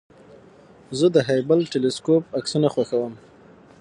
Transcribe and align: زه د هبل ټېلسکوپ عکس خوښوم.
زه 0.97 1.07
د 1.15 1.17
هبل 1.29 1.59
ټېلسکوپ 1.71 2.23
عکس 2.37 2.53
خوښوم. 2.73 3.13